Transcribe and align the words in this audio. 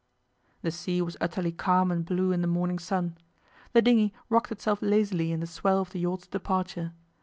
The 0.63 0.71
sea 0.71 1.03
was 1.03 1.15
utterly 1.21 1.51
calm 1.51 1.91
and 1.91 2.03
blue 2.03 2.31
in 2.31 2.41
the 2.41 2.47
morning 2.47 2.79
sun. 2.79 3.19
The 3.73 3.83
dinghy 3.83 4.13
rocked 4.29 4.51
itself 4.51 4.81
lazily 4.81 5.31
in 5.31 5.41
the 5.41 5.45
swell 5.45 5.79
of 5.79 5.91
the 5.91 5.99
yacht's 5.99 6.25
departure. 6.25 6.93